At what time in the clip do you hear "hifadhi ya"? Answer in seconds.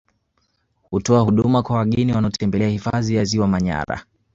2.69-3.23